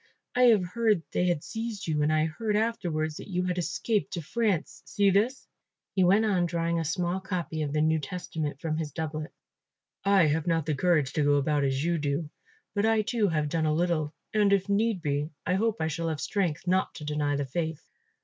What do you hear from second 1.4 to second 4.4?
seized you and I heard afterwards that you had escaped to